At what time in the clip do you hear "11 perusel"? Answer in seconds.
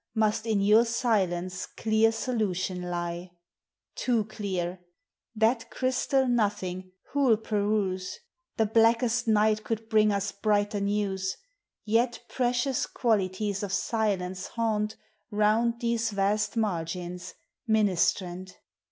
7.27-8.15